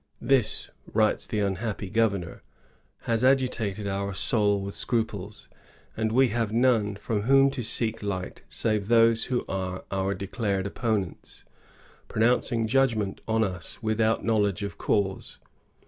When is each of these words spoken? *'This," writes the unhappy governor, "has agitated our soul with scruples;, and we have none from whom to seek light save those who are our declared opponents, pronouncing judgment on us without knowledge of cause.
*'This," 0.19 0.71
writes 0.93 1.27
the 1.27 1.37
unhappy 1.41 1.87
governor, 1.87 2.41
"has 3.01 3.23
agitated 3.23 3.85
our 3.85 4.15
soul 4.15 4.59
with 4.59 4.73
scruples;, 4.73 5.47
and 5.95 6.11
we 6.11 6.29
have 6.29 6.51
none 6.51 6.95
from 6.95 7.21
whom 7.21 7.51
to 7.51 7.61
seek 7.61 8.01
light 8.01 8.41
save 8.49 8.87
those 8.87 9.25
who 9.25 9.45
are 9.47 9.85
our 9.91 10.15
declared 10.15 10.65
opponents, 10.65 11.43
pronouncing 12.07 12.65
judgment 12.65 13.21
on 13.27 13.43
us 13.43 13.83
without 13.83 14.25
knowledge 14.25 14.63
of 14.63 14.79
cause. 14.79 15.37